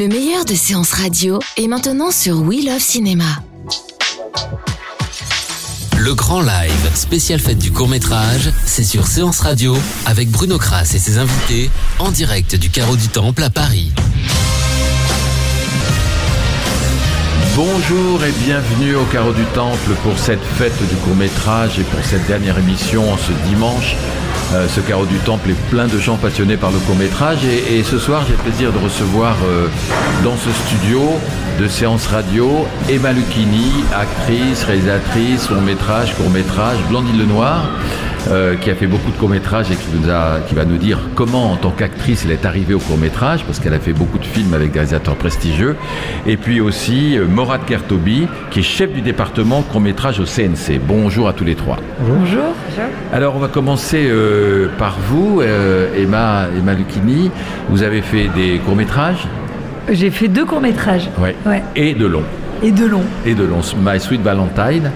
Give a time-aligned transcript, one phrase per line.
[0.00, 3.26] Le meilleur de séances radio est maintenant sur We Love Cinéma.
[5.98, 9.76] Le grand live spécial fête du court métrage, c'est sur Séance Radio
[10.06, 11.68] avec Bruno Kras et ses invités
[11.98, 13.92] en direct du Carreau du Temple à Paris.
[17.54, 22.02] Bonjour et bienvenue au Carreau du Temple pour cette fête du court métrage et pour
[22.06, 23.96] cette dernière émission en ce dimanche.
[24.52, 27.84] Euh, ce Carreau du Temple est plein de gens passionnés par le court métrage et,
[27.84, 29.68] ce soir j'ai le plaisir de recevoir euh,
[30.24, 31.02] dans ce studio
[31.60, 37.68] de séance radio Emma Lucchini, actrice, réalisatrice, long métrage, court métrage, Blandine Lenoir.
[38.28, 40.98] Euh, qui a fait beaucoup de courts-métrages et qui, nous a, qui va nous dire
[41.14, 44.24] comment, en tant qu'actrice, elle est arrivée au court-métrage, parce qu'elle a fait beaucoup de
[44.24, 45.76] films avec des réalisateurs prestigieux.
[46.26, 50.80] Et puis aussi euh, Morad Kertobi, qui est chef du département court-métrage au CNC.
[50.86, 51.78] Bonjour à tous les trois.
[52.00, 52.54] Bonjour.
[53.12, 57.30] Alors, on va commencer euh, par vous, euh, Emma, Emma Lucchini.
[57.68, 59.26] Vous avez fait des courts-métrages?
[59.90, 61.10] J'ai fait deux courts-métrages.
[61.18, 61.34] Ouais.
[61.46, 61.62] Ouais.
[61.74, 62.24] et de longs.
[62.62, 63.04] Et deux longs.
[63.24, 63.62] Et de longs.
[63.82, 64.90] My Sweet Valentine.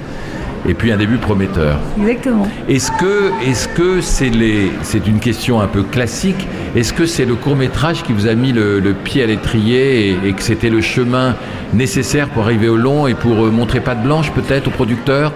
[0.66, 1.78] Et puis un début prometteur.
[2.00, 2.48] Exactement.
[2.68, 6.46] Est-ce que est-ce que c'est les c'est une question un peu classique?
[6.74, 10.08] Est-ce que c'est le court métrage qui vous a mis le, le pied à l'étrier
[10.08, 11.36] et, et que c'était le chemin
[11.74, 15.32] nécessaire pour arriver au long et pour euh, montrer patte blanche peut-être au producteur?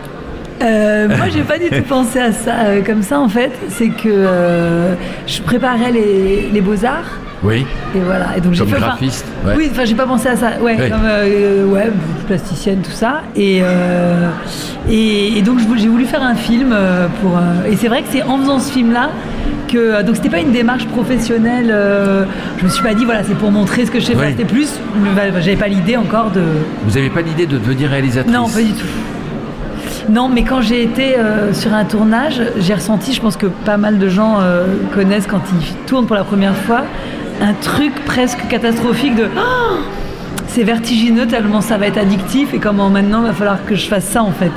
[0.63, 3.53] Euh, moi, j'ai pas du tout pensé à ça euh, comme ça, en fait.
[3.69, 4.95] C'est que euh,
[5.27, 7.19] je préparais les, les beaux-arts.
[7.45, 7.65] Oui.
[7.95, 8.37] Et voilà.
[8.37, 9.55] Et donc, j'ai Comme fait, graphiste, ouais.
[9.57, 10.53] Oui, enfin, j'ai pas pensé à ça.
[10.61, 10.91] Ouais, Ouais.
[10.91, 11.91] comme euh, ouais,
[12.27, 13.23] plasticienne, tout ça.
[13.37, 14.29] Et, euh,
[14.91, 17.37] et, et donc, j'ai voulu faire un film euh, pour.
[17.37, 19.11] euh, et c'est vrai que c'est en faisant ce film-là
[19.69, 20.03] que.
[20.03, 21.71] Donc, c'était pas une démarche professionnelle.
[21.71, 22.25] euh,
[22.59, 24.31] je me suis pas dit, voilà, c'est pour montrer ce que je sais faire.
[24.31, 24.71] C'était plus.
[25.41, 26.43] J'avais pas l'idée encore de.
[26.87, 28.35] Vous n'avez pas l'idée de devenir réalisatrice?
[28.35, 28.87] Non, pas du tout.
[30.11, 33.77] Non, mais quand j'ai été euh, sur un tournage, j'ai ressenti, je pense que pas
[33.77, 36.85] mal de gens euh, connaissent quand ils tournent pour la première fois,
[37.41, 39.77] un truc presque catastrophique de Oh
[40.49, 43.87] c'est vertigineux tellement ça va être addictif et comment maintenant il va falloir que je
[43.87, 44.51] fasse ça en fait.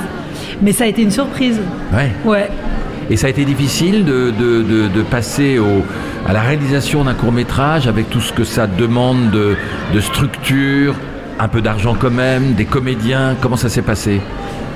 [0.62, 1.60] Mais ça a été une surprise.
[1.94, 2.12] Ouais.
[2.24, 2.50] Ouais.
[3.10, 5.84] Et ça a été difficile de, de, de, de passer au,
[6.28, 9.56] à la réalisation d'un court métrage avec tout ce que ça demande de,
[9.94, 10.96] de structure,
[11.40, 13.36] un peu d'argent quand même, des comédiens.
[13.42, 14.22] Comment ça s'est passé?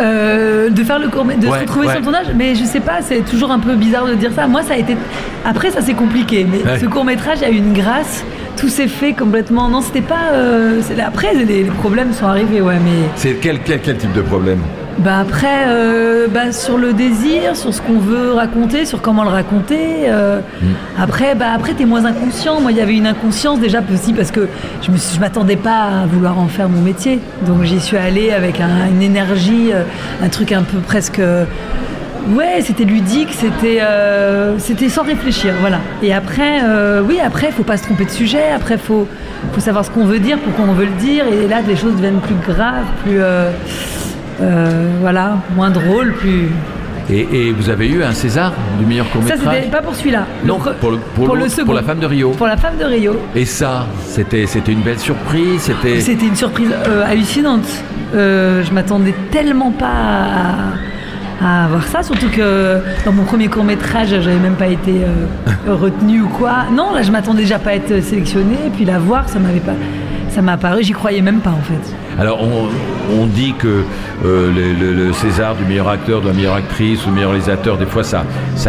[0.02, 1.94] Euh, de faire le court de Ouais, se retrouver ouais.
[1.94, 4.46] sur le tournage mais je sais pas c'est toujours un peu bizarre de dire ça
[4.46, 4.98] moi ça a été
[5.46, 6.80] après ça c'est compliqué mais Ouais.
[6.80, 8.26] ce court métrage a eu une grâce
[8.58, 12.76] tout s'est fait complètement non c'était pas euh, après les, les problèmes sont arrivés ouais
[12.84, 14.60] mais C'est quel, quel, quel type de problème?
[15.00, 19.30] Bah après euh, bah, sur le désir sur ce qu'on veut raconter sur comment le
[19.30, 20.40] raconter euh,
[20.98, 24.32] après bah après t'es moins inconscient moi il y avait une inconscience déjà aussi parce
[24.32, 24.48] que
[24.82, 27.98] je me suis- je m'attendais pas à vouloir en faire mon métier donc j'y suis
[27.98, 29.84] allée avec un- une énergie euh,
[30.24, 31.44] un truc un peu presque euh,
[32.34, 35.78] Ouais, c'était ludique, c'était euh, c'était sans réfléchir, voilà.
[36.02, 38.42] Et après, euh, oui, après, faut pas se tromper de sujet.
[38.56, 39.08] Après, faut
[39.54, 41.26] faut savoir ce qu'on veut dire, pourquoi on veut le dire.
[41.28, 43.52] Et là, les choses deviennent plus graves, plus euh,
[44.42, 46.50] euh, voilà, moins drôles, plus.
[47.10, 49.96] et, et vous avez eu un César du meilleur court Ça, métrage c'était pas pour
[49.96, 50.26] celui-là.
[50.44, 51.66] Non, pour le, pour, le l'autre, second.
[51.66, 52.32] pour la femme de Rio.
[52.32, 53.16] Pour la femme de Rio.
[53.36, 55.62] Et ça, c'était c'était une belle surprise.
[55.62, 57.66] C'était C'était une surprise euh, hallucinante.
[58.14, 59.86] Euh, je m'attendais tellement pas
[61.42, 64.94] à, à avoir ça, surtout que dans mon premier court métrage, j'avais même pas été
[65.68, 66.66] retenue ou quoi.
[66.72, 69.60] Non, là, je m'attendais déjà pas à être sélectionnée, et puis la voir, ça m'avait
[69.60, 69.74] pas,
[70.36, 71.96] ça m'a apparu, j'y croyais même pas en fait.
[72.20, 73.84] Alors, on, dit que
[74.26, 78.04] euh, le, César du meilleur acteur, de la meilleure actrice ou meilleur réalisateur, des fois,
[78.04, 78.26] ça,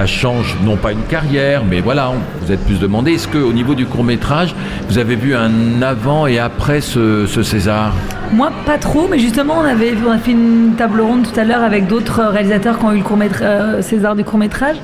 [0.06, 3.14] change, non pas une carrière, mais voilà, vous êtes plus demandé.
[3.14, 4.54] Est-ce qu'au niveau du court-métrage,
[4.88, 7.92] vous avez vu un avant et après ce César?
[8.32, 11.44] Moi, pas trop, mais justement, on, avait, on a fait une table ronde tout à
[11.44, 13.18] l'heure avec d'autres réalisateurs qui ont eu le court
[13.80, 14.76] César du court métrage.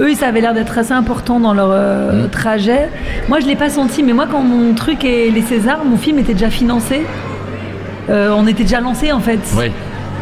[0.00, 2.88] Eux, ça avait l'air d'être assez important dans leur euh, trajet.
[3.28, 6.18] Moi, je l'ai pas senti, mais moi, quand mon truc est les Césars, mon film
[6.18, 7.02] était déjà financé.
[8.08, 9.40] Euh, on était déjà lancé en fait.
[9.56, 9.70] Oui.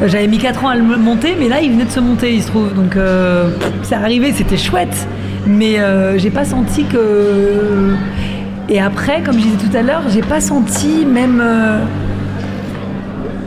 [0.03, 2.35] Euh, J'avais mis 4 ans à le monter, mais là, il venait de se monter,
[2.35, 2.75] il se trouve.
[2.75, 3.51] Donc, euh,
[3.83, 5.07] c'est arrivé, c'était chouette.
[5.47, 7.95] Mais euh, j'ai pas senti que.
[8.69, 11.43] Et après, comme je disais tout à l'heure, j'ai pas senti même.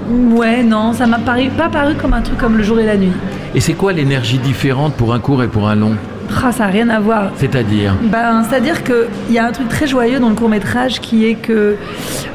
[0.09, 2.97] Ouais, non, ça m'a paru, pas paru comme un truc comme le jour et la
[2.97, 3.11] nuit.
[3.55, 5.95] Et c'est quoi l'énergie différente pour un court et pour un long
[6.43, 7.31] Ah, ça n'a rien à voir.
[7.35, 11.25] C'est-à-dire Ben, C'est-à-dire qu'il y a un truc très joyeux dans le court métrage qui
[11.25, 11.75] est que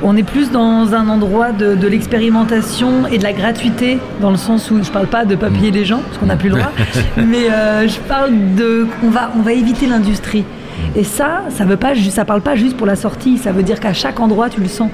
[0.03, 4.37] on est plus dans un endroit de, de l'expérimentation et de la gratuité, dans le
[4.37, 6.73] sens où je parle pas de papier les gens, parce qu'on n'a plus le droit,
[7.17, 10.45] mais euh, je parle de on va, on va éviter l'industrie.
[10.97, 13.39] Et ça, ça veut pas, ju- ça parle pas juste pour la sortie.
[13.39, 14.91] Ça veut dire qu'à chaque endroit, tu le sens.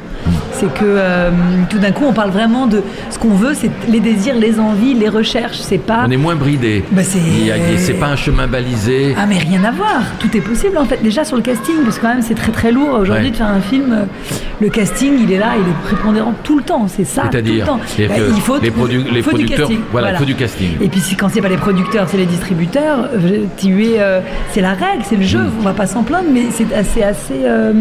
[0.58, 1.30] C'est que euh,
[1.70, 4.94] tout d'un coup, on parle vraiment de ce qu'on veut, c'est les désirs, les envies,
[4.94, 5.58] les recherches.
[5.58, 6.04] C'est pas.
[6.06, 6.84] On est moins bridé.
[6.90, 9.14] Bah, c'est- pas un chemin balisé.
[9.18, 11.02] Ah mais rien à voir, tout est possible en fait.
[11.02, 13.30] Déjà sur le casting, parce que quand même c'est très très lourd aujourd'hui Ouais.
[13.30, 13.92] de faire un film.
[13.92, 14.04] euh,
[14.60, 17.22] Le casting, il est là, il est prépondérant tout le temps, c'est ça.
[17.30, 17.80] C'est-à-dire tout le temps.
[17.86, 20.68] C'est-à-dire Bah, il faut les produ- faut producteurs- casting, voilà, il faut du casting.
[20.80, 23.08] Et puis quand c'est pas les producteurs, c'est les distributeurs.
[23.14, 24.20] euh,
[24.52, 25.38] c'est la règle, c'est le jeu.
[25.38, 25.50] Mm.
[25.60, 27.34] On va pas s'en plaindre, mais c'est assez assez.
[27.44, 27.72] euh,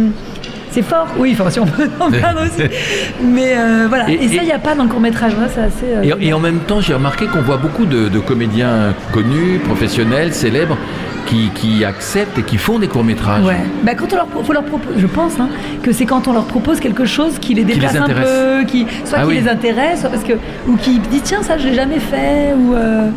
[0.78, 2.70] c'est fort, oui, enfin si on peut en aussi.
[3.24, 5.62] Mais euh, voilà, Et- et, ça, il n'y a pas dans le court-métrage, Moi, c'est
[5.62, 5.86] assez...
[6.12, 9.60] euh, Et, et en même temps, j'ai remarqué qu'on voit beaucoup de, de comédiens connus,
[9.66, 10.78] professionnels, célèbres,
[11.26, 13.44] qui, qui acceptent et qui font des courts-métrages.
[13.44, 13.58] Ouais.
[13.82, 15.50] Bah, quand on leur, faut leur propose, je pense hein,
[15.82, 18.86] que c'est quand on leur propose quelque chose qui les les déplace un peu, qui,
[19.04, 19.40] soit Ah qui oui.
[19.42, 20.34] les intéresse, soit parce que
[20.68, 23.10] ou qui dit tiens ça je l'ai jamais fait ou euh,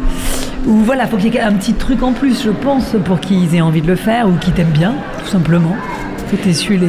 [0.66, 3.54] ou voilà faut qu'il y ait un petit truc en plus je pense pour qu'ils
[3.54, 5.76] aient envie de le faire ou qu'ils t'aiment bien tout simplement.
[6.30, 6.88] Faut que les.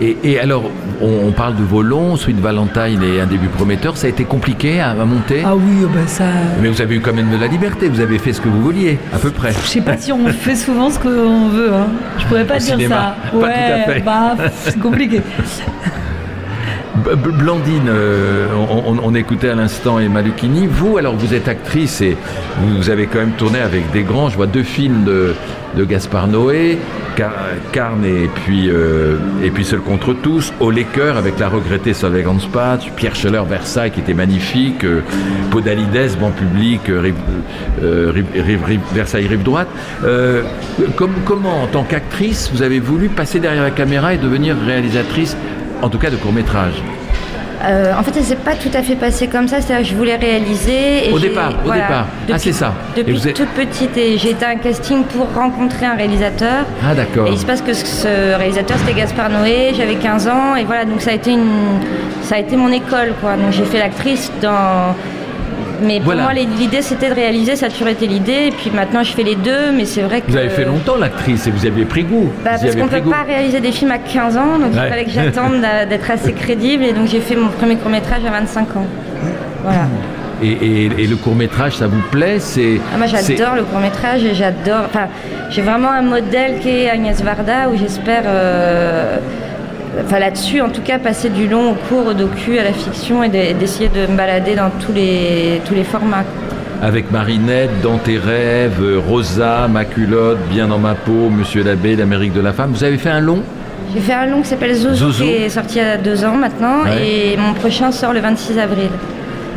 [0.00, 0.64] Et, et alors,
[1.02, 3.96] on, on parle de vos longs, Sweet Valentine et un début prometteur.
[3.98, 6.24] Ça a été compliqué à, à monter Ah oui bah ça.
[6.62, 8.62] Mais vous avez eu quand même de la liberté, vous avez fait ce que vous
[8.62, 9.52] vouliez, à peu près.
[9.52, 11.72] Je sais pas si on fait souvent ce qu'on veut.
[11.74, 11.88] Hein.
[12.18, 13.30] Je pourrais pas Au dire cinéma, ça.
[13.30, 14.00] pas tout à fait.
[14.00, 15.20] bah c'est compliqué.
[17.38, 18.46] Blandine, euh,
[19.02, 20.66] on, écoutait à l'instant Emma Lucchini.
[20.66, 22.16] Vous, alors, vous êtes actrice et
[22.62, 24.28] vous avez quand même tourné avec des grands.
[24.28, 25.34] Je vois deux films de,
[25.76, 26.78] de Gaspard Noé,
[27.72, 32.24] Carne et puis, euh, et puis Seul contre tous, Au Cœur avec la regrettée Solveig
[32.96, 35.02] Pierre Scheller, Versailles qui était magnifique, euh,
[35.50, 37.12] Podalides, Banc Public, euh,
[37.82, 38.12] euh,
[38.94, 39.68] Versailles Rive Droite.
[40.96, 45.36] Comme- comment, en tant qu'actrice, vous avez voulu passer derrière la caméra et devenir réalisatrice,
[45.82, 46.82] en tout cas de court-métrage?
[47.62, 49.60] Euh, en fait, ça s'est pas tout à fait passé comme ça.
[49.60, 51.08] C'est-à-dire que je voulais réaliser.
[51.08, 52.06] Et Au départ, au départ.
[52.32, 52.72] Ah, c'est ça.
[52.96, 56.64] Depuis êtes- toute petite, et j'ai été à un casting pour rencontrer un réalisateur.
[56.88, 57.26] Ah d'accord.
[57.28, 59.72] Et il se passe que ce réalisateur, c'était Gaspard Noé.
[59.76, 60.84] J'avais 15 ans, et voilà.
[60.84, 61.80] Donc ça a été une,
[62.22, 63.36] ça a été mon école, quoi.
[63.36, 64.94] Donc j'ai fait l'actrice dans.
[65.82, 67.56] Mais pour moi, l'idée, c'était de réaliser.
[67.56, 68.48] Ça a toujours été l'idée.
[68.48, 69.72] Et puis maintenant, je fais les deux.
[69.74, 70.30] Mais c'est vrai que.
[70.30, 72.30] Vous avez fait longtemps l'actrice et vous aviez pris goût.
[72.44, 73.10] Bah, vous parce qu'on pris peut goût.
[73.10, 74.80] pas réaliser des films à 15 ans, donc Ouais.
[74.84, 78.24] il fallait que j'attende d'être assez crédible, et donc j'ai fait mon premier court métrage
[78.26, 78.86] à 25 ans.
[79.62, 79.86] Voilà.
[80.42, 82.38] Et, et- et le court métrage, ça vous plaît?
[82.38, 82.80] C'est.
[82.94, 84.84] Ah, moi j'adore le court métrage et j'adore.
[84.86, 85.06] Enfin,
[85.50, 88.22] j'ai vraiment un modèle qui est Agnès Varda où j'espère.
[88.26, 89.18] euh,
[90.04, 93.22] Enfin là-dessus, en tout cas, passer du long au court, au docu, à la fiction
[93.24, 96.24] et de- d'essayer de me balader dans tous les, tous les formats.
[96.82, 102.32] Avec Marinette, Dans tes rêves, Rosa, Ma culotte, Bien dans ma peau, Monsieur l'abbé, l'Amérique
[102.32, 102.70] de la femme.
[102.72, 103.42] Vous avez fait un long?
[103.92, 105.24] J'ai fait un long qui s'appelle Zozo, Zozo.
[105.24, 107.32] qui est sorti il y a deux ans maintenant Ouais.
[107.34, 108.88] et mon prochain sort le 26 avril.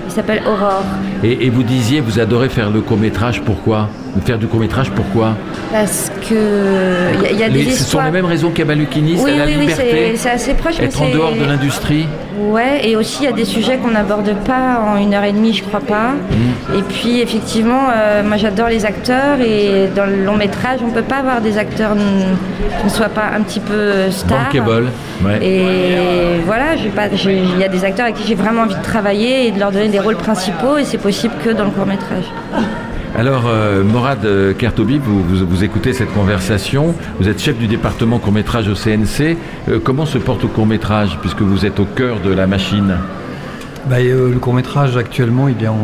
[0.07, 0.83] Il s'appelle Aurore.
[1.23, 3.41] Et, et vous disiez, vous adorez faire le court métrage.
[3.41, 3.89] Pourquoi?
[4.25, 5.33] Faire du court métrage, pourquoi?
[5.71, 6.35] Parce que
[7.23, 9.37] y, a- y a des Les- Ce sont les mêmes raisons qu'Emma Lucchini, c'est Oui,
[9.37, 10.75] la oui, oui, liberté, c'est c'est assez proche.
[10.79, 12.05] mais être en dehors de l'industrie.
[12.39, 15.31] Ouais, et aussi il y a des sujets qu'on n'aborde pas en une heure et
[15.31, 16.11] demie, je crois pas.
[16.11, 16.77] Mmh.
[16.77, 21.01] Et puis effectivement, euh, moi j'adore les acteurs et dans le long métrage, on peut
[21.01, 24.49] pas avoir des acteurs qui ne soient pas un petit peu stars.
[24.53, 24.89] Bankable.
[25.25, 25.39] Ouais.
[25.44, 29.51] Et voilà, il y a des acteurs avec qui j'ai vraiment envie de travailler et
[29.51, 32.23] de leur donner des rôles principaux et c'est possible que dans le court métrage.
[33.15, 36.95] Alors, euh, Morad euh, Kertobi, vous, vous, vous écoutez cette conversation.
[37.19, 39.37] Vous êtes chef du département court-métrage au CNC.
[39.69, 42.95] Euh, comment se porte le court-métrage, puisque vous êtes au cœur de la machine?
[43.87, 45.77] Bah, euh, le court métrage actuellement, il est en,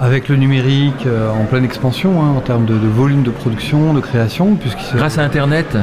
[0.00, 3.94] avec le numérique euh, en pleine expansion hein, en termes de, de volume de production,
[3.94, 5.78] de création, puisqu'il se- Grâce à Internet?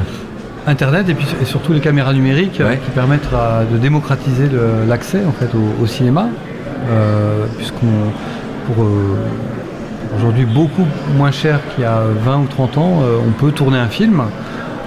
[0.66, 2.80] Internet et puis et surtout les caméras numériques euh, Ouais.
[2.84, 4.48] qui permettent à- de démocratiser
[4.86, 6.28] l'accès en fait au, au cinéma,
[7.56, 8.10] puisqu'on
[8.66, 9.16] pour euh,
[10.16, 10.86] aujourd'hui beaucoup
[11.16, 14.22] moins cher qu'il y a 20 ou 30 ans, euh, on peut tourner un film.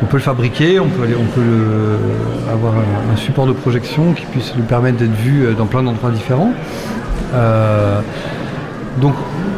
[0.01, 1.07] On peut le fabriquer, on peut,
[2.51, 6.11] avoir un, support de projection qui puisse lui permettre d'être vu euh, dans plein d'endroits
[6.11, 6.51] différents.
[7.33, 7.99] Euh,
[9.01, 9.15] donc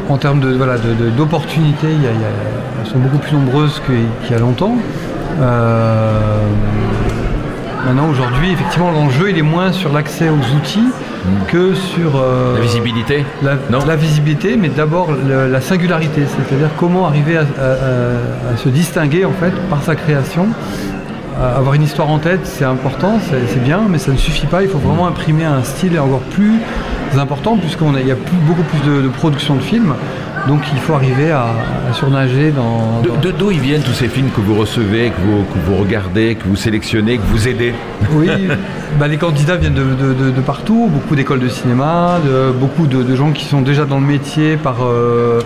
[0.08, 0.75] en termes de, voilà,
[1.17, 4.75] d'opportunités, elles sont beaucoup plus nombreuses qu'il y a longtemps.
[5.41, 6.39] Euh,
[7.86, 10.89] maintenant aujourd'hui, effectivement, l'enjeu il est moins sur l'accès aux outils
[11.48, 13.86] que sur euh, La visibilité la, Non.
[13.86, 19.25] la visibilité, mais d'abord la singularité, c'est-à-dire comment arriver à, à- à- à se distinguer
[19.25, 20.48] en fait par sa création.
[21.39, 24.45] Euh, Avoir une histoire en tête, c'est important, c'est c'est bien, mais ça ne suffit
[24.48, 24.62] pas.
[24.62, 26.55] Il faut vraiment imprimer un style encore plus
[27.17, 29.93] important, puisqu'il y a plus- beaucoup plus de, de production de films.
[30.49, 31.45] Donc il faut arriver à,
[31.93, 33.03] surnager dans...
[33.21, 36.33] De, d'où ils viennent tous ces films que vous recevez, que vous, que vous regardez,
[36.33, 37.71] que vous sélectionnez, que vous aidez?
[38.13, 38.27] Oui,
[38.99, 43.45] bah, les candidats viennent de, partout, beaucoup d'écoles de cinéma, de, beaucoup de, gens qui
[43.45, 44.77] sont déjà dans le métier par...
[44.83, 45.39] Euh,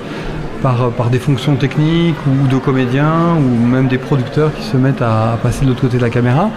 [0.61, 5.37] par, des fonctions techniques ou de comédiens ou même des producteurs qui se mettent à,
[5.43, 6.51] passer de l'autre côté de la caméra.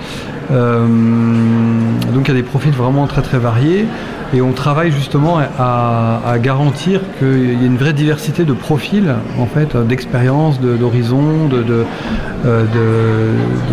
[0.53, 0.87] Euh,
[2.15, 3.85] donc il y a des profils vraiment très très variés
[4.35, 9.47] et on travaille justement à, garantir qu'il y ait une vraie diversité de profils, en
[9.47, 11.49] fait, d'expériences, d'horizons,
[12.45, 12.65] euh,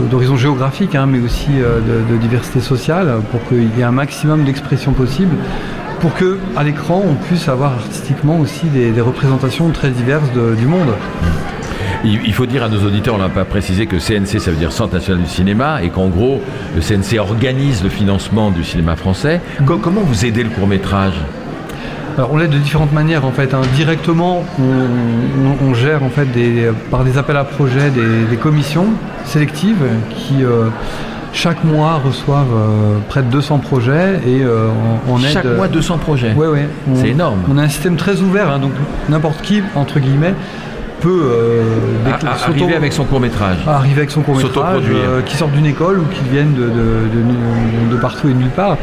[0.10, 1.80] d'horizons géographiques, hein, mais aussi euh,
[2.10, 5.36] de, diversité sociale, pour qu'il y ait un maximum d'expression possible
[6.00, 10.94] pour que à l'écran on puisse avoir artistiquement aussi des, représentations très diverses du monde.
[12.06, 14.74] Il, faut dire à nos auditeurs, on n'a pas précisé que CNC ça veut dire
[14.74, 16.42] Centre national du cinéma et qu'en gros
[16.76, 19.40] le CNC organise le financement du cinéma français.
[19.66, 21.16] comment vous aidez le court métrage
[22.16, 23.56] alors, on l'aide de différentes manières en fait.
[23.56, 23.62] Hein.
[23.76, 26.28] Directement, on, gère en fait
[26.92, 28.86] par des appels à projets des, commissions
[29.26, 30.70] sélectives qui euh,
[31.34, 34.68] chaque mois reçoivent euh, près de 200 projets et euh,
[35.10, 35.26] on, aide.
[35.32, 36.34] Chaque mois 200 projets.
[36.36, 36.60] Oui, oui.
[36.96, 37.40] C'est énorme.
[37.50, 38.74] On a un système très ouvert, hein, donc
[39.10, 40.36] n'importe qui entre guillemets
[41.04, 41.64] peut euh,
[42.06, 43.58] arriver avec son court métrage.
[43.68, 44.84] Arriver avec son court métrage,
[45.26, 48.78] qui sort d'une école ou qui viennent de, partout et de nulle part.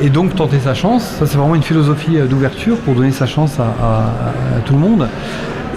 [0.00, 1.02] et donc tenter sa chance.
[1.18, 5.08] Ça c'est vraiment une philosophie d'ouverture pour donner sa chance à tout le monde.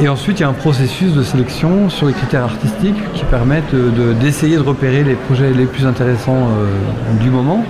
[0.02, 3.76] Et ensuite, il y a un processus de sélection sur les critères artistiques qui permettent
[4.20, 7.64] d'essayer de, repérer les projets les plus intéressants euh, du moment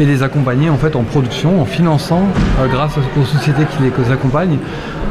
[0.00, 2.22] et les accompagner en fait en production, en finançant,
[2.60, 4.58] euh, grâce aux sociétés qui les accompagnent,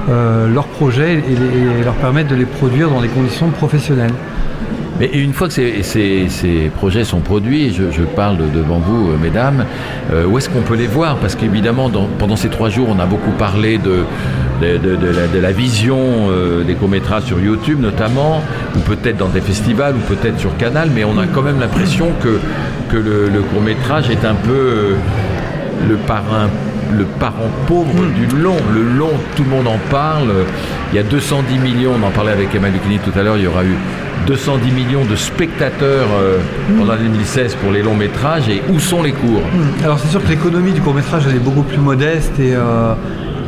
[0.09, 4.13] euh, leurs projets et, leur permettre de les produire dans des conditions professionnelles.
[4.99, 9.65] Mais une fois que ces, projets sont produits, je, je, parle devant vous, mesdames,
[10.27, 11.17] où est-ce qu'on peut les voir?
[11.17, 14.03] Parce qu'évidemment, pendant ces trois jours, on a beaucoup parlé de,
[14.61, 15.97] de, la, vision
[16.29, 18.41] euh, des courts-métrages sur YouTube notamment,
[18.75, 22.11] ou peut-être dans des festivals, ou peut-être sur Canal, mais on a quand même l'impression
[22.21, 22.39] que,
[22.89, 24.93] que le, court-métrage est un peu euh,
[25.87, 26.49] le parrain
[26.91, 28.13] le parent pauvre hmm.
[28.13, 28.57] du long.
[28.73, 30.33] Le long, tout le monde en parle.
[30.91, 33.43] Il y a 210 millions, on en parlait avec Emma Lucchini tout à l'heure, il
[33.43, 33.75] y aura eu
[34.27, 36.37] 210 millions de spectateurs euh,
[36.77, 38.49] pendant 2016 pour les longs métrages.
[38.49, 39.83] Et où sont les courts hmm.
[39.83, 42.93] Alors c'est sûr que l'économie du court métrage, elle est beaucoup plus modeste et, euh,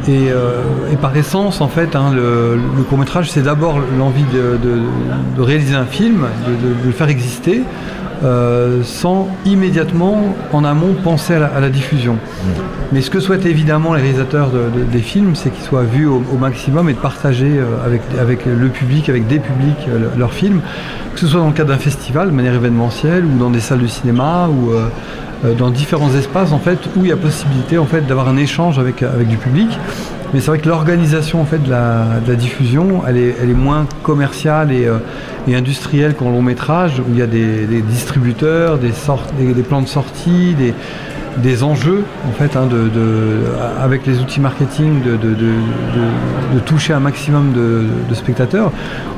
[0.08, 5.86] et, par essence, en fait, hein, le, court métrage, c'est d'abord l'envie de, réaliser un
[5.86, 7.62] film, de, le faire exister,
[8.24, 12.13] euh, sans immédiatement, en amont, penser à la, diffusion.
[12.13, 12.48] Mmh.
[12.92, 14.51] Mais ce que souhaitent évidemment les réalisateurs
[14.92, 18.68] des films, c'est qu'ils soient vus au, maximum et de partager euh, avec, avec le
[18.70, 19.88] public, avec des publics,
[20.18, 20.62] leurs films,
[21.13, 23.82] que ce soit dans le cadre d'un festival de manière événementielle ou dans des salles
[23.82, 24.72] de cinéma ou
[25.44, 28.38] euh, dans différents espaces en fait où il y a possibilité en fait d'avoir un
[28.38, 29.70] échange avec, avec du public.
[30.33, 34.85] Mais c'est vrai que l'organisation en fait de la, diffusion, elle est, moins commerciale et,
[34.88, 35.00] euh,
[35.47, 38.91] et, industrielle qu'en long métrage où il y a des, distributeurs, des,
[39.53, 40.73] des, plans de sortie, des,
[41.38, 42.89] des enjeux en fait hein, de,
[43.81, 45.17] avec les outils marketing de,
[46.51, 48.71] de toucher un maximum de, spectateurs.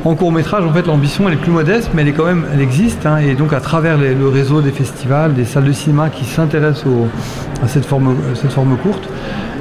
[0.06, 2.46] En court métrage, en fait, l'ambition elle est plus modeste, mais elle est quand même,
[2.54, 3.06] elle existe.
[3.06, 6.86] Hein, et donc à travers le réseau des festivals, des salles de cinéma qui s'intéressent
[7.64, 9.08] à cette forme, cette forme courte,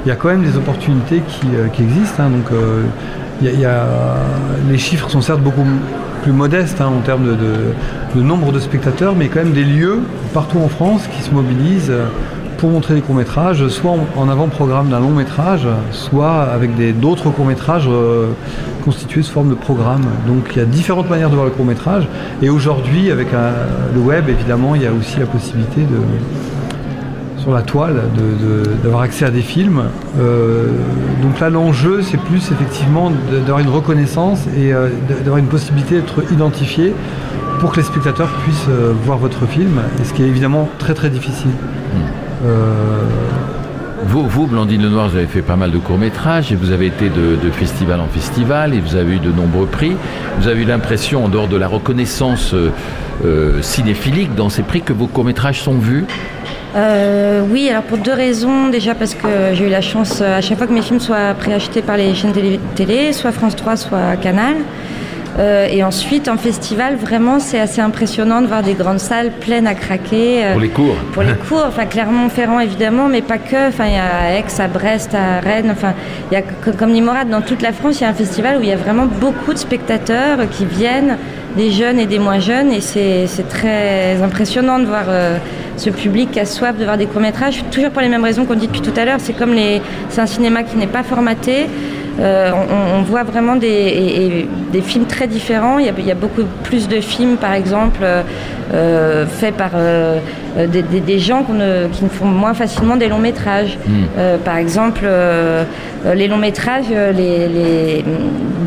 [0.05, 2.23] il y a quand même des opportunités qui, euh, existent.
[2.23, 2.29] Hein.
[2.29, 2.83] donc euh,
[4.69, 5.65] les chiffres sont certes beaucoup
[6.21, 9.99] plus modestes en termes de, nombre de spectateurs, mais quand même des lieux
[10.33, 11.91] partout en France qui se mobilisent
[12.69, 18.31] montrer des courts-métrages, soit en, avant-programme d'un long-métrage, soit avec d'autres courts-métrages euh,
[18.83, 20.03] constitués sous forme de programme.
[20.27, 22.07] Donc il y a différentes manières de voir le court-métrage.
[22.41, 23.27] Et aujourd'hui, avec
[23.93, 25.97] le web, évidemment, il y a aussi la possibilité de,
[27.37, 28.01] sur la toile
[28.83, 29.83] d'avoir accès à des films.
[30.19, 30.67] Euh,
[31.21, 36.31] donc là, l'enjeu, c'est plus effectivement d'avoir une reconnaissance et euh, d'avoir une possibilité d'être
[36.31, 36.93] identifié
[37.59, 38.67] pour que les spectateurs puissent
[39.05, 41.51] voir votre film, et ce qui est évidemment très très difficile.
[41.51, 42.32] Hmm.
[42.43, 43.03] Euh,
[44.05, 47.09] vous, vous, Blandine Lenoir, vous avez fait pas mal de courts-métrages et vous avez été
[47.09, 49.95] de, festival en festival et vous avez eu de nombreux prix.
[50.39, 52.71] Vous avez eu l'impression, en dehors de la reconnaissance euh,
[53.25, 56.05] euh, cinéphilique dans ces prix, que vos courts-métrages sont vus?
[57.51, 58.69] Oui, alors pour deux raisons.
[58.69, 61.83] Déjà parce que j'ai eu la chance à chaque fois que mes films soient préachetés
[61.83, 64.55] par les chaînes télé, télé soit France 3, soit Canal.
[65.39, 69.65] Euh, et ensuite, en festival, vraiment, c'est assez impressionnant de voir des grandes salles pleines
[69.65, 70.45] à craquer.
[70.45, 73.67] Euh, pour les cours Pour les cours, enfin, Clermont-Ferrand, évidemment, mais pas que.
[73.69, 75.71] Enfin, il y a Aix, à Brest, à Rennes.
[75.71, 75.93] Enfin,
[76.31, 76.43] il y a,
[76.77, 78.77] comme Nimorade, dans toute la France, il y a un festival où il y a
[78.77, 81.17] vraiment beaucoup de spectateurs qui viennent,
[81.57, 82.71] des jeunes et des moins jeunes.
[82.71, 85.37] Et c'est très impressionnant de voir euh,
[85.77, 87.63] ce public qui a soif de voir des courts-métrages.
[87.71, 89.19] Toujours pour les mêmes raisons qu'on dit depuis tout à l'heure.
[89.19, 89.81] C'est comme les...
[90.09, 91.67] c'est un cinéma qui n'est pas formaté.
[92.19, 95.79] Euh, on, on voit vraiment des, et- et des films très différents.
[95.79, 98.21] Il y, a, il y a beaucoup plus de films, par exemple, euh,
[98.73, 100.19] euh, faits par euh,
[100.55, 103.77] des, des- des gens ne- qui ne font moins facilement des longs métrages.
[104.17, 105.05] Euh, par exemple,
[106.15, 108.05] les longs métrages, euh, les, les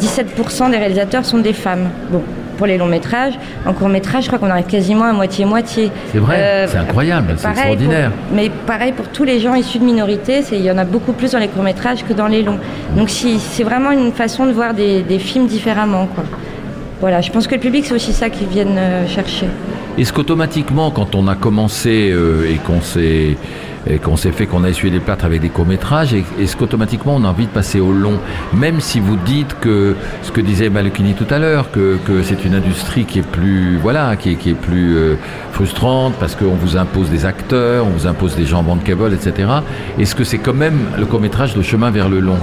[0.01, 1.89] 17% des réalisateurs sont des femmes.
[2.11, 2.23] Bon.
[2.57, 3.35] Pour les longs métrages,
[3.67, 5.91] en court métrage, je crois qu'on arrive quasiment à moitié-moitié.
[6.13, 8.11] C'est vrai, Euh, c'est incroyable, c'est extraordinaire.
[8.11, 11.13] pour- mais pareil pour tous les gens issus de minorités, il y en a beaucoup
[11.13, 12.59] plus dans les courts-métrages que dans les longs.
[12.97, 16.07] Donc si, c'est vraiment une façon de voir des, des films différemment.
[16.15, 16.25] Quoi.
[17.01, 19.47] Voilà, je pense que le public, c'est aussi ça qu'ils viennent euh, chercher.
[19.99, 23.37] Est-ce qu'automatiquement, quand on a commencé euh, et qu'on s'est
[23.89, 27.25] et qu'on s'est fait qu'on a essuyé les plâtres avec des courts-métrages, est-ce qu'automatiquement on
[27.25, 28.19] a envie de passer au long
[28.53, 32.55] Même si vous dites que, ce que disait Malukini tout à l'heure, que, c'est une
[32.55, 35.17] industrie qui est plus, voilà, qui est, qui est plus euh,
[35.53, 39.49] frustrante parce qu'on vous impose des acteurs, on vous impose des gens bankable, etc.
[39.99, 42.39] Est-ce que c'est quand même le court-métrage le chemin vers le long?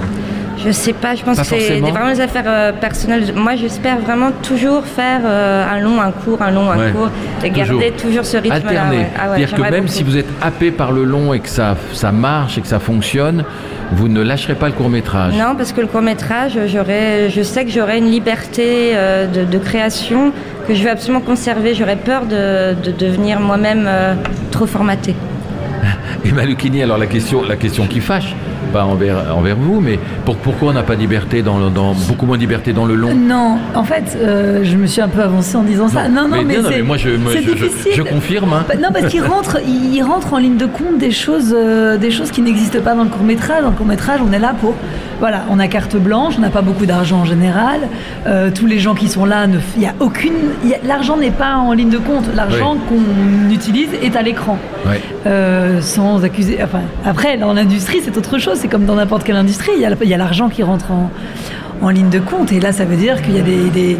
[0.64, 3.34] Je sais pas, je pense Pas que c'est vraiment des affaires euh, personnelles.
[3.34, 7.10] Moi, j'espère vraiment toujours faire euh, un long, un court, un long, un Ouais, court,
[7.44, 8.56] et garder toujours ce rythme-là.
[8.70, 8.96] Alterner.
[8.98, 9.06] ouais.
[9.14, 9.88] Ah ouais, C'est-à-dire que même beaucoup.
[9.92, 12.78] si vous êtes happé par le long et que ça, ça marche et que ça
[12.78, 13.44] fonctionne,
[13.92, 15.34] vous ne lâcherez pas le court-métrage.
[15.34, 19.58] Non, parce que le court métrage, je sais que j'aurai une liberté euh, de, de
[19.58, 20.32] création
[20.66, 21.74] que je vais absolument conserver.
[21.74, 23.86] J'aurais peur de, de devenir moi-même
[24.50, 25.14] trop formatée.
[26.24, 28.34] Et Malukini, alors la question, la question qui fâche,
[28.74, 31.94] pas envers, envers vous, mais pour- pourquoi on n'a pas de liberté dans, le- dans
[32.08, 35.08] beaucoup moins de liberté dans le long Non, en fait, euh, je me suis un
[35.08, 36.08] peu avancée en disant ça.
[36.08, 37.92] Non, non, mais, non, moi je, moi, je, je- difficile.
[37.94, 38.52] je confirme.
[38.52, 38.64] hein.
[38.68, 41.96] Bah, non, parce qu'il rentre, il il rentre en ligne de compte des choses, euh,
[41.96, 43.62] des choses qui n'existent pas dans le court métrage.
[43.62, 44.74] Dans le court métrage, on est là pour,
[45.20, 47.78] voilà, on a carte blanche, on n'a pas beaucoup d'argent en général.
[48.26, 50.32] Euh, tous les gens qui sont là, il y a aucune,
[50.84, 52.24] l'argent n'est pas en ligne de compte.
[52.34, 54.58] L'argent qu'on utilise est à l'écran.
[55.26, 56.58] Euh, sans accuser.
[56.62, 58.58] Enfin, après, dans l'industrie, c'est autre chose.
[58.64, 59.72] C'est comme dans n'importe quelle industrie.
[59.76, 61.10] Il y a, l'argent qui rentre en,
[61.82, 62.50] en ligne de compte.
[62.50, 63.98] Et là, ça veut dire qu'il y a des, des-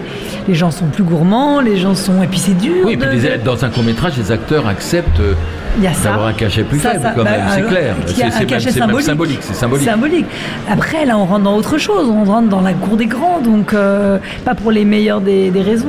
[0.48, 2.22] Les gens sont plus gourmands, les gens sont.
[2.22, 2.86] Et puis c'est dur.
[2.86, 5.34] Oui, et puis de- les- dans un court-métrage, les acteurs acceptent euh,
[5.78, 6.10] Il y a ça.
[6.10, 7.94] d'avoir un cachet plus Ça, faible, ça, quand bah, même, c'est alors, clair.
[8.06, 9.38] C'est- même- même symbolique.
[9.40, 9.84] c'est symbolique.
[9.88, 10.26] Symbolique.
[10.70, 12.08] Après, là, on rentre dans autre chose.
[12.08, 15.62] On rentre dans la cour des grands, donc euh, pas pour les meilleures des, des
[15.62, 15.88] raisons.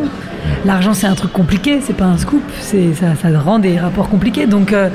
[0.63, 4.09] L'argent, c'est un truc compliqué, c'est pas un scoop, c'est ça, ça rend des rapports
[4.09, 4.45] compliqués.
[4.45, 4.89] Donc, euh,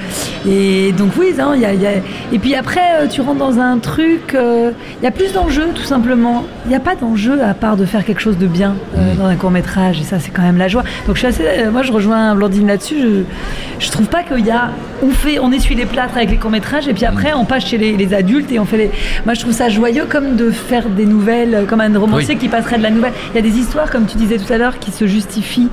[0.48, 1.90] et donc oui, il y a, y a-
[2.32, 5.68] et puis après, euh, tu rentres dans un truc, euh, il y a plus d'enjeux,
[5.74, 6.44] tout simplement.
[6.66, 9.26] Il n'y a pas d'enjeu à part de faire quelque chose de bien euh, dans
[9.26, 10.82] un court métrage, et ça, c'est quand même la joie.
[11.06, 13.00] Donc, je suis assez, euh, moi, je rejoins Blandine là-dessus.
[13.00, 14.70] Je, je trouve pas qu'il y a,
[15.02, 17.66] on fait, on essuie les plâtres avec les courts métrages, et puis après, on passe
[17.66, 18.90] chez les, les adultes et on fait les.
[19.24, 22.40] Moi, je trouve ça joyeux comme de faire des nouvelles, euh, comme un romancier Oui.
[22.40, 23.12] qui passerait de la nouvelle.
[23.32, 25.68] Il y a des histoires, comme tu disais tout à l'heure, qui se justifient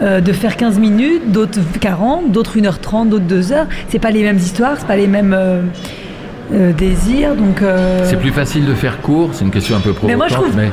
[0.00, 3.66] euh, de faire 15 minutes, d'autres 40, d'autres 1h30, d'autres 2 heures.
[3.88, 5.62] C'est pas les mêmes histoires, c'est pas les mêmes euh,
[6.52, 7.34] euh, désirs.
[7.34, 10.18] Donc, euh, C'est plus facile de faire court, c'est une question un peu Mais provocante,
[10.18, 10.70] moi, je trouve mais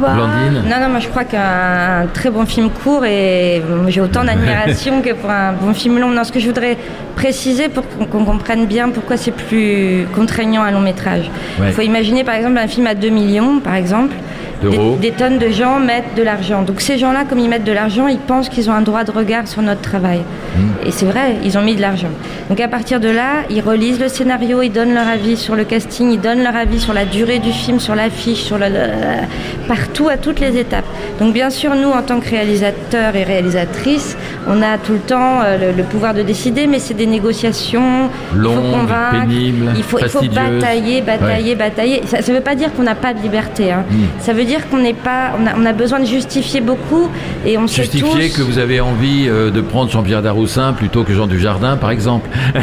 [0.00, 4.24] pas- Blandine Non, non, moi je crois qu'un très bon film court et j'ai autant
[4.24, 6.10] d'admiration que pour un bon film long.
[6.10, 6.76] Non, ce que je voudrais
[7.16, 11.30] préciser pour qu'on qu'on comprenne bien pourquoi c'est plus contraignant un long métrage.
[11.58, 11.72] Il Ouais.
[11.72, 14.14] faut imaginer par exemple un film à 2 millions, par exemple.
[14.62, 14.96] D'euros.
[15.00, 16.62] Des, des tonnes de gens mettent de l'argent.
[16.62, 19.10] Donc ces gens-là, comme ils mettent de l'argent, ils pensent qu'ils ont un droit de
[19.10, 20.20] regard sur notre travail.
[20.56, 20.86] Hmm.
[20.86, 22.08] Et c'est vrai, ils ont mis de l'argent.
[22.48, 25.64] Donc à partir de là, ils relisent le scénario, ils donnent leur avis sur le
[25.64, 29.68] casting, ils donnent leur avis sur la durée du film, sur l'affiche, sur le, le-
[29.68, 30.84] partout, à toutes les étapes.
[31.18, 35.40] Donc bien sûr, nous, en tant que réalisateurs et réalisatrices, on a tout le temps
[35.42, 38.10] euh, le, le pouvoir de décider, mais c'est des négociations.
[38.32, 42.02] il Longues, faut convaincre, pénibles, il faut, il batailler, batailler, batailler.
[42.06, 43.72] Ça ne veut pas dire qu'on n'a pas de liberté.
[43.72, 43.84] hein.
[43.90, 43.94] Mm.
[44.20, 47.08] Ça veut dire qu'on n'est pas, on a, on a besoin de justifier beaucoup
[47.46, 48.36] et on justifier tous.
[48.38, 52.28] que vous avez envie euh, de prendre Jean-Pierre Daroussin plutôt que Jean Dujardin, par exemple.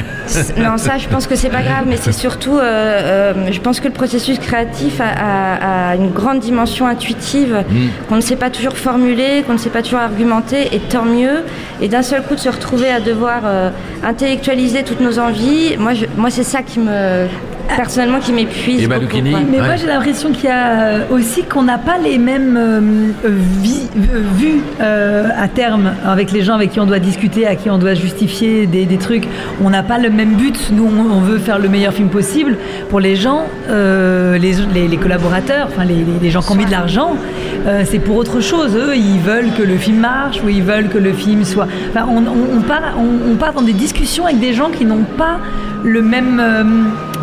[0.57, 3.79] Non, ça, je pense que c'est pas grave, mais c'est surtout, euh, euh, je pense
[3.81, 7.87] que le processus créatif a, a- a une grande dimension intuitive Mm.
[8.07, 11.43] qu'on ne sait pas toujours formuler, qu'on ne sait pas toujours argumenter, et tant mieux.
[11.81, 13.69] Et d'un seul coup de se retrouver à devoir euh,
[14.03, 17.25] intellectualiser toutes nos envies, moi, je- moi, c'est ça qui me,
[17.75, 18.81] personnellement, qui m'épuise.
[18.83, 18.87] Et.
[18.87, 19.65] Mais Ouais.
[19.65, 22.79] moi j'ai l'impression qu'il y a euh, aussi qu'on n'a pas les mêmes euh,
[23.25, 27.55] euh, euh, vues euh, à terme avec les gens avec qui on doit discuter, à
[27.55, 29.27] qui on doit justifier des, des trucs.
[29.63, 30.71] On n'a pas le même but.
[30.71, 32.57] Nous on, on veut faire le meilleur film possible.
[32.89, 36.55] Pour les gens, euh, les, les- les collaborateurs, enfin les, les- les gens qui ont
[36.55, 37.15] mis de l'argent,
[37.67, 38.75] euh, c'est pour autre chose.
[38.75, 41.67] Eux ils veulent que le film marche ou ils veulent que le film soit.
[41.89, 44.85] Enfin, on, on- on part, on, on part dans des discussions avec des gens qui
[44.85, 45.37] n'ont pas
[45.83, 46.63] le même, euh,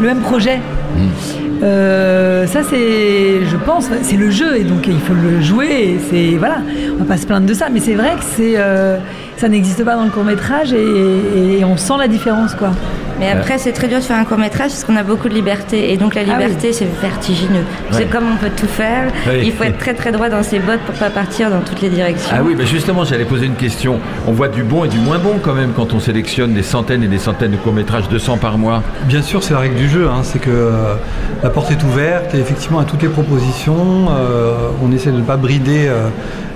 [0.00, 0.60] le même projet.
[1.62, 5.66] Euh, ça c'est, je pense, c'est le jeu et donc il faut le jouer.
[5.66, 6.58] Et c'est voilà,
[6.94, 8.98] on va pas se plaindre de ça, mais c'est vrai que c'est, euh,
[9.36, 12.70] ça n'existe pas dans le court métrage et, et on sent la différence quoi.
[13.18, 15.34] Mais après, c'est très dur de faire un court métrage parce qu'on a beaucoup de
[15.34, 15.92] liberté.
[15.92, 16.44] Et donc la Ah oui.
[16.44, 17.60] liberté, c'est vertigineux.
[17.60, 17.92] Ouais.
[17.92, 19.10] C'est comme on peut tout faire.
[19.42, 21.88] Il faut être très très droit dans ses bottes pour pas partir dans toutes les
[21.90, 22.30] directions.
[22.32, 23.98] Ah oui, mais justement, j'allais poser une question.
[24.26, 27.02] On voit du bon et du moins bon quand même quand on sélectionne des centaines
[27.02, 28.82] et des centaines de courts-métrages, 200 par mois.
[29.06, 30.94] Bien sûr, c'est la règle du jeu, hein, c'est que euh,
[31.42, 35.22] la porte est ouverte et effectivement à toutes les propositions, euh, on essaie de ne
[35.22, 36.08] pas brider euh,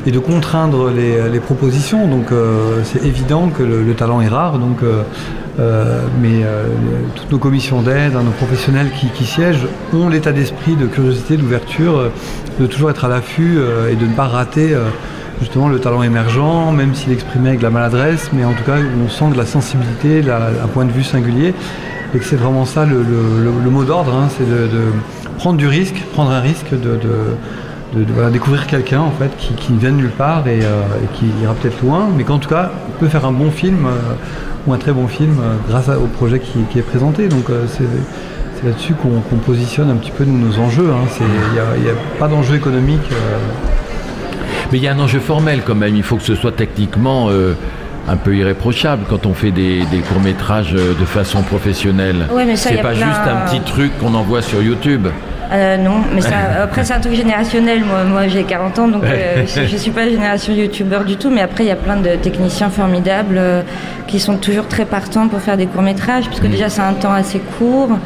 [0.06, 2.06] et de contraindre les, les propositions.
[2.06, 5.02] Donc euh, c'est évident que le, le talent est rare, donc, euh,
[5.60, 6.64] euh, mais euh,
[7.14, 11.36] toutes nos commissions d'aide, hein, nos professionnels qui, qui siègent ont l'état d'esprit de curiosité,
[11.36, 12.08] d'ouverture, euh,
[12.60, 14.72] de toujours être à l'affût euh, et de ne pas rater.
[14.74, 14.84] euh,
[15.40, 18.76] justement le talent émergent, même s'il exprimé avec de la maladresse, mais en tout cas
[19.04, 21.52] on sent de la sensibilité, la- un point de vue singulier,
[22.14, 24.82] et que c'est vraiment ça le, le- le- le mot d'ordre, hein, c'est de, de
[25.38, 27.34] prendre du risque, prendre un risque de, de-
[27.94, 30.80] de- de, voilà, découvrir quelqu'un en fait qui, qui vient de nulle part et, euh,
[31.02, 33.90] et qui ira peut-être loin, mais qu'en tout cas peut faire un bon film euh,
[34.66, 37.28] ou un très bon film euh, grâce à- au projet qui, qui est présenté.
[37.28, 37.84] Donc euh, c'est
[38.66, 40.88] là-dessus qu'on positionne un petit peu nos, nos enjeux.
[40.90, 41.06] hein.
[41.20, 43.02] Il n'y a, il y a pas d'enjeu économique.
[43.10, 43.16] euh,
[44.70, 45.96] Mais il y a un enjeu formel quand même.
[45.96, 47.54] Il faut que ce soit techniquement euh,
[48.08, 52.26] un peu irréprochable quand on fait des, des courts-métrages euh, de façon professionnelle.
[52.32, 54.62] Ouais, mais ça, y c'est a pas plein- juste un petit truc qu'on envoie sur
[54.62, 55.08] YouTube.
[55.52, 57.84] Euh, non, mais ça, après c'est un truc générationnel.
[57.84, 61.30] Moi, moi j'ai 40 ans, donc euh, je, je suis pas génération youtubeur du tout.
[61.30, 63.62] Mais après, il y a plein de techniciens formidables euh,
[64.06, 67.12] qui sont toujours très partants pour faire des courts métrages, puisque déjà c'est un temps
[67.12, 67.98] assez court.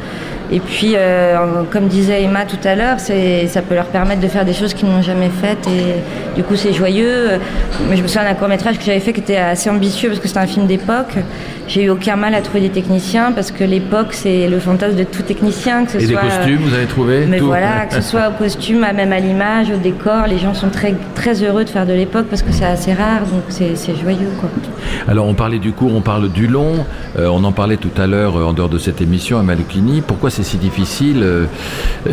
[0.51, 4.45] Et puis, euh, comme disait Emma tout à l'heure, ça peut leur permettre de faire
[4.45, 5.67] des choses qu'ils n'ont jamais faites.
[5.67, 7.31] Et du coup, c'est joyeux.
[7.89, 10.19] Mais je me souviens d'un court métrage que j'avais fait qui était assez ambitieux parce
[10.21, 11.15] que c'était un film d'époque.
[11.67, 15.03] J'ai eu aucun mal à trouver des techniciens parce que l'époque, c'est le fantasme de
[15.03, 16.21] tout technicien, que ce Et des soit.
[16.21, 17.47] costumes, vous avez trouvé Mais Tout.
[17.47, 20.69] voilà, que ce soit au costume, à même à l'image, au décor, les gens sont
[20.69, 24.29] très, très heureux de faire de l'époque parce que c'est assez rare, donc c'est joyeux.
[24.39, 24.49] Quoi.
[25.09, 26.85] Alors on parlait du court, on parle du long.
[27.19, 30.01] Euh, on en parlait tout à l'heure euh, en dehors de cette émission à Malukini.
[30.01, 31.45] Pourquoi c'est si difficile euh,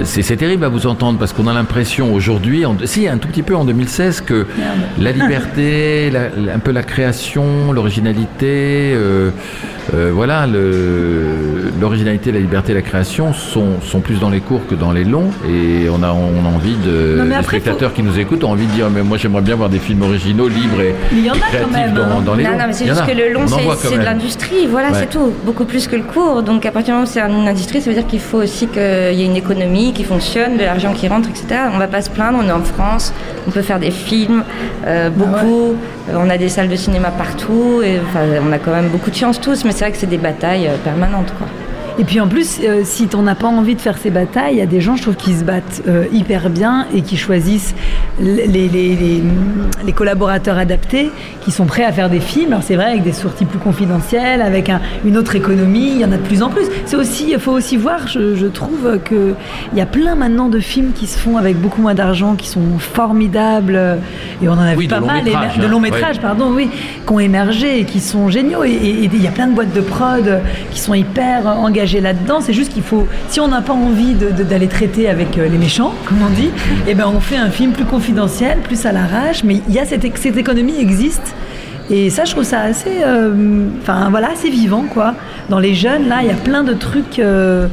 [0.05, 3.29] C'est c'est terrible à vous entendre parce qu'on a l'impression aujourd'hui, en- si un tout
[3.29, 4.47] petit peu en 2016, que
[4.99, 9.31] la liberté, la- un peu la création, l'originalité, euh,
[9.95, 14.75] euh, voilà, le- l'originalité, la liberté, la création sont, sont plus dans les courts que
[14.75, 15.31] dans les longs.
[15.49, 18.51] Et on a, on a envie de, Non, les après, spectateurs qui nous écoutent ont
[18.53, 21.25] envie de dire, mais moi j'aimerais bien voir des films originaux, libres et, Mais il
[21.27, 22.23] y en et a quand créatifs même, dans, hein.
[22.25, 22.59] dans les non, longs.
[22.59, 23.07] non, mais c'est juste a.
[23.07, 23.43] que le long,
[23.77, 24.99] c'est de l'industrie, voilà, Ouais.
[25.01, 25.33] c'est tout.
[25.45, 26.43] Beaucoup plus que le court.
[26.43, 28.69] Donc à partir du moment où c'est une industrie, ça veut dire qu'il faut aussi
[28.69, 31.63] qu'il y ait une économie qui fonctionne, de l'argent qui rentre, etc.
[31.75, 33.13] On va pas se plaindre, on est en France,
[33.49, 34.45] on peut faire des films,
[34.87, 35.75] euh, beaucoup,
[36.11, 39.11] Euh, on a des salles de cinéma partout, et, enfin, on a quand même beaucoup
[39.11, 41.33] de chance tous, mais c'est vrai que c'est des batailles euh, permanentes.
[41.39, 41.47] Quoi.
[41.97, 44.59] Et puis en plus, euh, si on n'a pas envie de faire ces batailles, il
[44.59, 47.73] y a des gens, je trouve, qui se battent euh, hyper bien et qui choisissent
[48.21, 49.23] les, les, les- les-
[49.85, 51.11] les collaborateurs adaptés,
[51.45, 52.49] qui sont prêts à faire des films.
[52.53, 56.05] Alors c'est vrai, avec des sorties plus confidentielles, avec un- une autre économie, il y
[56.05, 56.65] en a de plus en plus.
[56.85, 59.35] C'est aussi, il faut aussi voir, je, je trouve, que
[59.73, 62.49] il y a plein maintenant de films qui se font avec beaucoup moins d'argent, qui
[62.49, 63.99] sont formidables.
[64.43, 65.91] Et on en a Oui, vu pas mal, métrage, de hein, longs ouais.
[65.93, 66.69] métrages, pardon, oui,
[67.07, 68.65] qui ont émergé et qui sont géniaux.
[68.65, 68.73] Et
[69.13, 70.41] il y a plein de boîtes de prod
[70.73, 72.41] qui sont hyper engagées là-dedans.
[72.41, 75.93] C'est juste qu'il faut, si on n'a pas envie d'aller traiter avec euh, les méchants,
[76.07, 76.51] comme on dit,
[76.89, 79.45] eh ben on fait un film plus confidentiel, plus à l'arrache.
[79.45, 81.35] Mais il y a cette, cette économie existe.
[81.91, 85.15] Et ça, je trouve ça assez, euh, enfin voilà, assez vivant quoi.
[85.51, 87.19] Dans les jeunes, là, il y a plein de trucs.
[87.19, 87.69] euh,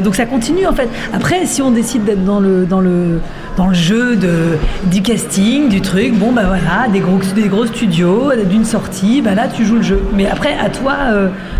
[0.00, 0.88] donc ça continue en fait.
[1.12, 3.20] Après, si on décide d'être dans le dans le
[3.56, 4.56] dans le jeu de
[4.92, 9.34] du casting, du truc, bon bah voilà, des gros des gros studios, d'une sortie, bah
[9.34, 10.00] là tu joues le jeu.
[10.14, 10.94] Mais après, à toi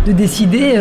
[0.05, 0.75] de décider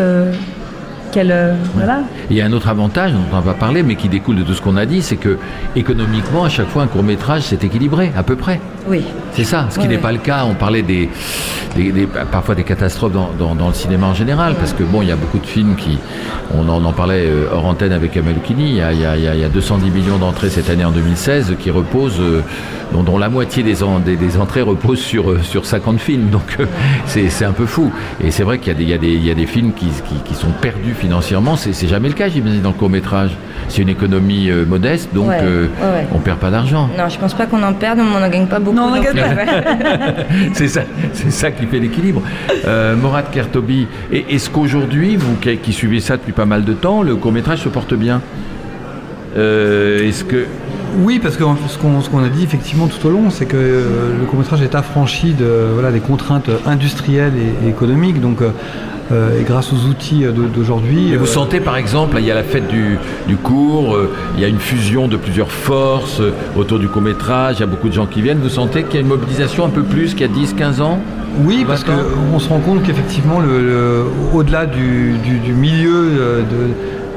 [1.12, 2.00] quel euh, voilà.
[2.30, 4.54] Il y a un autre avantage dont on va parler, mais qui découle de tout
[4.54, 5.38] ce qu'on a dit, c'est que
[5.76, 8.60] économiquement, à chaque fois, un court métrage, c'est équilibré, à peu près.
[8.88, 9.02] Oui.
[9.32, 10.00] C'est ça, ce qui Ouais, n'est ouais.
[10.02, 10.44] pas le cas.
[10.48, 11.08] On parlait des,
[11.76, 15.02] des- des- parfois des catastrophes dans, dans- dans le cinéma en général, parce que bon,
[15.02, 15.98] il y a beaucoup de films qui,
[16.56, 19.04] on en, en parlait euh, hors antenne avec Amel Kini, il y a, il y
[19.06, 21.70] a- il y a- il y a 210 millions d'entrées cette année en 2016 qui
[21.70, 22.42] reposent, euh,
[22.92, 26.30] dont, dont la moitié des, en- des- des entrées reposent sur, euh, sur 50 films.
[26.30, 26.56] Donc
[27.06, 27.92] c'est un peu fou.
[28.22, 29.46] Et c'est vrai qu'il y, a des- il y, a des- il y a des
[29.46, 31.56] films qui, qui- qui sont perdus financièrement.
[31.56, 33.30] C'est jamais le cas, j'imagine, dans le court métrage.
[33.68, 35.68] C'est une économie euh, modeste, donc Ouais, euh, ouais,
[36.00, 36.06] ouais.
[36.12, 36.88] on perd pas d'argent.
[36.98, 38.76] Non, je pense pas qu'on en perde, mais on n'en gagne pas beaucoup.
[38.76, 39.28] Non, on gagne pas.
[39.34, 40.26] ouais.
[40.54, 40.82] c'est ça,
[41.12, 42.22] c'est ça qui fait l'équilibre.
[42.66, 47.02] Euh, Morat Kertobi, est-ce qu'aujourd'hui, vous qui, qui suivez ça depuis pas mal de temps,
[47.02, 48.20] le court métrage se porte bien?
[49.36, 50.46] Euh, Est-ce que
[50.98, 54.24] Oui, parce que ce qu'on a dit effectivement tout au long, c'est que euh, le
[54.26, 58.20] court-métrage est affranchi de, voilà, des contraintes industrielles et, et économiques.
[58.20, 58.50] Donc, euh, euh,
[59.10, 61.12] et grâce aux outils euh, d'au- d'aujourd'hui.
[61.12, 62.96] et vous euh, sentez par exemple, il y a la fête du,
[63.26, 67.02] du cours, euh, il y a une fusion de plusieurs forces euh, autour du court
[67.02, 68.38] métrage, il y a beaucoup de gens qui viennent.
[68.40, 70.98] Vous sentez qu'il y a une mobilisation un peu plus qu'il y a 10-15 ans?
[71.44, 75.14] Oui, parce qu'on se rend compte qu'effectivement, le, au-delà du,
[75.54, 76.42] milieu euh,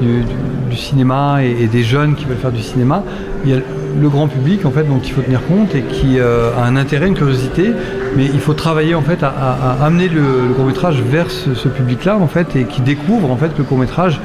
[0.00, 3.02] du, cinéma et, des jeunes qui veulent faire du cinéma,
[3.44, 3.60] il y a
[4.00, 6.76] le grand public en fait dont il faut tenir compte et qui euh, a un
[6.76, 7.72] intérêt, une curiosité,
[8.16, 12.26] mais il faut travailler en fait à, amener le, court métrage vers ce, public-là en
[12.26, 14.20] fait et qui découvre en fait le court métrage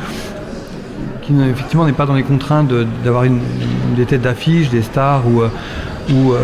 [1.21, 2.71] qui effectivement n'est pas dans les contraintes
[3.03, 3.23] d'avoir
[3.95, 6.38] des têtes d'affiche, des stars ou, euh,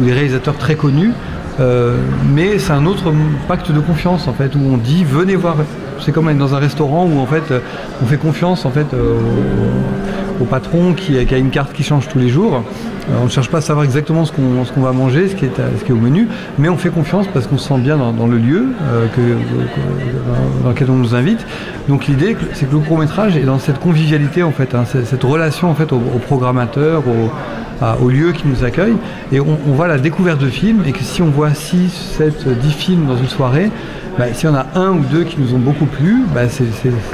[0.00, 1.12] des réalisateurs très connus.
[1.60, 1.96] Euh,
[2.32, 3.12] mais c'est un autre
[3.46, 5.56] pacte de confiance en fait où on dit venez voir.
[6.00, 7.60] C'est comme être dans un restaurant où en fait euh,
[8.02, 9.18] on fait confiance en fait euh,
[10.40, 12.62] au, patron qui, a une carte qui change tous les jours.
[13.20, 15.84] on ne cherche pas à savoir exactement ce qu'on va manger, ce qui, est, ce
[15.84, 16.28] qui est au menu,
[16.58, 18.66] mais on fait confiance parce qu'on se sent bien dans, le lieu
[20.62, 21.46] dans lequel on nous invite.
[21.88, 25.22] Donc l'idée, c'est que le court métrage est dans cette convivialité en fait, hein, cette
[25.22, 27.30] relation en fait au, programmateur, au,
[28.02, 28.96] au lieu qui nous accueille.
[29.32, 32.72] Et on, voit la découverte de films et que si on voit 6, 7, 10
[32.72, 33.70] films dans une soirée,
[34.18, 36.64] bah, s'il y en a un ou deux qui nous ont beaucoup plu, bah, c'est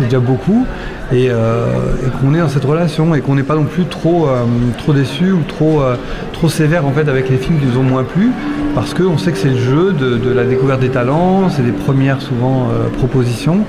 [0.01, 0.67] déjà beaucoup.
[1.13, 4.45] Euh, et, qu'on est dans cette relation et qu'on n'est pas non plus trop, euh,
[4.79, 5.97] trop déçu ou trop, euh,
[6.33, 8.31] trop sévère en fait avec les films qui nous ont moins plu
[8.77, 12.23] parce qu'on sait que c'est le jeu de, la découverte des talents, c'est des premières
[12.23, 13.65] souvent propositions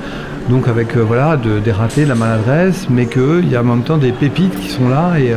[0.52, 3.98] donc avec voilà des ratés, de la maladresse, mais qu'il y a en même temps
[3.98, 5.34] des pépites qui sont là et,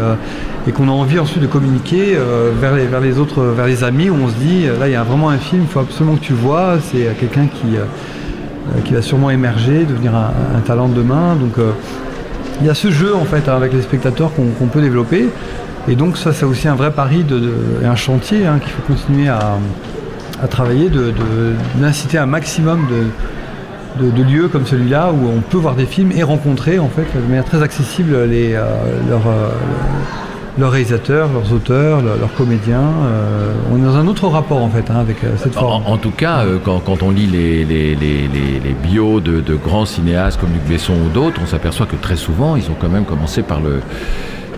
[0.66, 4.16] et qu'on a envie ensuite de communiquer euh, vers, les, autres, vers les amis, où
[4.22, 6.32] on se dit, là il y a vraiment un film, il faut absolument que tu
[6.32, 11.36] vois, c'est quelqu'un qui, euh, qui va sûrement émerger, devenir un, talent de demain.
[11.36, 11.72] Donc euh,
[12.60, 15.28] il y a ce jeu en fait avec les spectateurs qu'on peut développer.
[15.86, 18.82] Et donc ça c'est aussi un vrai pari de, et un chantier hein, qu'il faut
[18.82, 19.58] continuer à
[20.48, 20.90] travailler,
[21.76, 23.06] d'inciter un maximum de,
[24.00, 27.26] de, lieux comme celui-là où on peut voir des films et rencontrer en fait de
[27.26, 29.26] manière très accessible les, leurs,
[30.58, 32.92] leurs réalisateurs, leurs auteurs, leurs, comédiens.
[33.04, 35.82] Euh, on est dans un autre rapport en fait hein, avec euh, cette forme.
[35.86, 40.64] En, tout cas, euh, quand, on lit les, les, bios de, grands cinéastes comme Luc
[40.68, 43.80] Besson ou d'autres, on s'aperçoit que très souvent, ils ont quand même commencé par le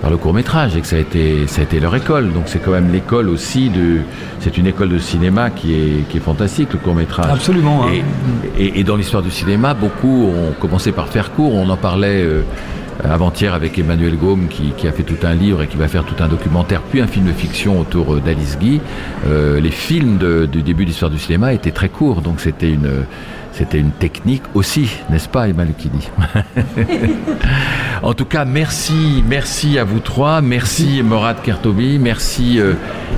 [0.06, 2.32] par le court métrage et que ça a été ça a été leur école.
[2.32, 4.02] Donc c'est quand même l'école aussi de
[4.38, 7.28] c'est une école de cinéma qui est qui est fantastique le court métrage.
[7.28, 7.86] Absolument.
[7.86, 8.02] Hein.
[8.56, 11.52] Et, dans l'histoire du cinéma, beaucoup ont commencé par faire court.
[11.54, 12.22] On en parlait.
[12.22, 12.42] Euh,
[13.04, 16.22] avant-hier avec Emmanuel Gaume qui, a fait tout un livre et qui va faire tout
[16.22, 18.80] un documentaire, puis un film de fiction autour euh, d'Alice Guy.
[19.26, 20.16] Euh, les films
[20.46, 23.04] du début de l'histoire du cinéma étaient très courts, donc c'était une,
[23.52, 26.08] c'était une technique aussi, n'est-ce pas, Emma Lucchini
[28.06, 32.60] En tout cas, merci, merci à vous trois, merci Morad Kertobi, merci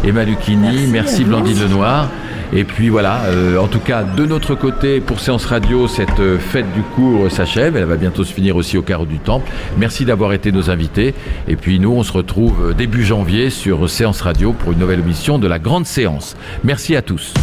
[0.02, 2.08] Emma Lucchini, merci, merci Blandine Lenoir.
[2.52, 6.38] Et puis voilà, euh, en tout cas, de notre côté, pour Séance Radio, cette euh,
[6.38, 7.76] fête du cours s'achève.
[7.76, 9.50] Elle va bientôt se finir aussi au carreau du Temple.
[9.76, 11.14] Merci d'avoir été nos invités.
[11.46, 15.00] Et puis nous, on se retrouve euh, début janvier sur Séance Radio pour une nouvelle
[15.00, 16.36] émission de la grande séance.
[16.64, 17.34] Merci à tous.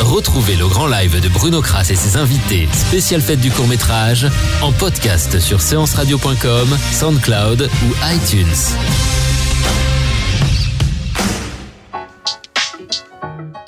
[0.00, 4.26] Retrouvez le grand live de Bruno Kras et ses invités, spéciale fête du court métrage,
[4.62, 8.46] en podcast sur séanceradio.com, SoundCloud ou iTunes.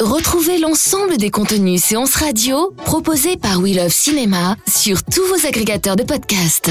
[0.00, 5.96] Retrouvez l'ensemble des contenus séances radio proposés par We Love Cinéma sur tous vos agrégateurs
[5.96, 6.70] de podcasts.